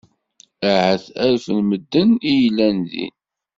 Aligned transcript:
Ahat 0.69 1.05
alef 1.23 1.45
n 1.57 1.59
medden 1.69 2.09
i 2.29 2.31
yellan 2.41 2.77
din. 2.91 3.15